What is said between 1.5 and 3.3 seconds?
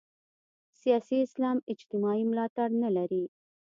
اجتماعي ملاتړ نه لري.